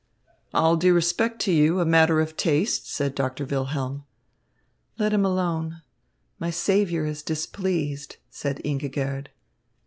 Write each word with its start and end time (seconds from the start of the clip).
"All 0.51 0.77
due 0.77 0.95
respect 0.95 1.39
to 1.43 1.51
you, 1.51 1.79
a 1.79 1.85
matter 1.85 2.19
of 2.21 2.35
taste," 2.35 2.89
said 2.89 3.13
Doctor 3.13 3.45
Wilhelm. 3.45 4.03
"Let 4.97 5.13
him 5.13 5.23
alone. 5.23 5.83
My 6.39 6.49
saviour 6.49 7.05
is 7.05 7.21
displeased," 7.21 8.17
said 8.27 8.59
Ingigerd. 8.65 9.27